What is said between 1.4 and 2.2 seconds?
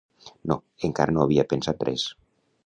pensat res.